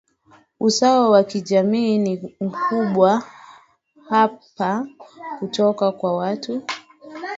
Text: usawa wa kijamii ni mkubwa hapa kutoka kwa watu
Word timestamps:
usawa 0.59 1.09
wa 1.09 1.23
kijamii 1.23 1.97
ni 1.97 2.35
mkubwa 2.41 3.23
hapa 4.09 4.87
kutoka 5.39 5.91
kwa 5.91 6.17
watu 6.17 6.63